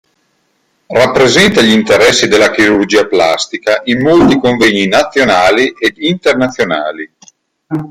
[0.87, 7.13] Rappresenta gli interessi della chirurgia plastica in molti convegni nazionali ed internazionali.